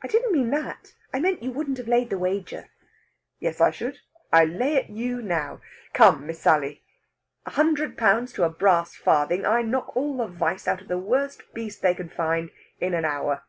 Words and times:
"I 0.00 0.06
didn't 0.06 0.30
mean 0.30 0.50
that. 0.50 0.94
I 1.12 1.18
meant 1.18 1.42
you 1.42 1.50
wouldn't 1.50 1.78
have 1.78 1.88
laid 1.88 2.10
the 2.10 2.18
wager." 2.20 2.68
"Yes, 3.40 3.60
I 3.60 3.72
should. 3.72 3.98
I 4.32 4.44
lay 4.44 4.76
it 4.76 4.90
you 4.90 5.20
now! 5.20 5.60
Come, 5.92 6.24
Miss 6.28 6.38
Sally! 6.42 6.84
a 7.44 7.50
hundred 7.50 7.98
pounds 7.98 8.32
to 8.34 8.44
a 8.44 8.48
brass 8.48 8.94
farthing 8.94 9.44
I 9.44 9.62
knock 9.62 9.96
all 9.96 10.18
the 10.18 10.28
vice 10.28 10.68
out 10.68 10.80
of 10.82 10.86
the 10.86 10.98
worst 10.98 11.52
beast 11.52 11.82
they 11.82 11.94
can 11.96 12.10
find 12.10 12.50
in 12.80 12.94
an 12.94 13.04
hour. 13.04 13.42